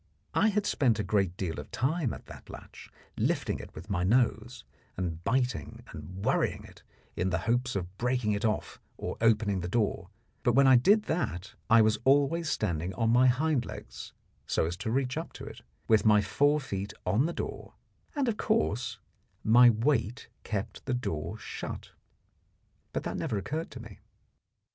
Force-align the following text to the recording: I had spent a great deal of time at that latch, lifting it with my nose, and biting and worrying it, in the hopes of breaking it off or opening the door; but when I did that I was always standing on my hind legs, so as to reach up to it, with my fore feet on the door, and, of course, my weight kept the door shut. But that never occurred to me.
I 0.33 0.47
had 0.49 0.65
spent 0.65 0.97
a 0.97 1.03
great 1.03 1.37
deal 1.37 1.59
of 1.59 1.69
time 1.69 2.11
at 2.11 2.25
that 2.25 2.49
latch, 2.49 2.89
lifting 3.17 3.59
it 3.59 3.75
with 3.75 3.87
my 3.87 4.03
nose, 4.03 4.63
and 4.97 5.23
biting 5.23 5.83
and 5.91 6.25
worrying 6.25 6.63
it, 6.63 6.81
in 7.15 7.29
the 7.29 7.37
hopes 7.45 7.75
of 7.75 7.95
breaking 7.99 8.31
it 8.31 8.43
off 8.43 8.79
or 8.97 9.15
opening 9.21 9.59
the 9.59 9.67
door; 9.67 10.09
but 10.41 10.53
when 10.53 10.65
I 10.65 10.75
did 10.75 11.03
that 11.03 11.53
I 11.69 11.83
was 11.83 11.99
always 12.03 12.49
standing 12.49 12.95
on 12.95 13.11
my 13.11 13.27
hind 13.27 13.63
legs, 13.63 14.11
so 14.47 14.65
as 14.65 14.75
to 14.77 14.89
reach 14.89 15.17
up 15.17 15.33
to 15.33 15.45
it, 15.45 15.61
with 15.87 16.03
my 16.03 16.19
fore 16.19 16.59
feet 16.59 16.93
on 17.05 17.27
the 17.27 17.31
door, 17.33 17.75
and, 18.15 18.27
of 18.27 18.37
course, 18.37 18.97
my 19.43 19.69
weight 19.69 20.29
kept 20.43 20.83
the 20.87 20.95
door 20.95 21.37
shut. 21.37 21.91
But 22.91 23.03
that 23.03 23.17
never 23.17 23.37
occurred 23.37 23.69
to 23.69 23.79
me. 23.79 23.99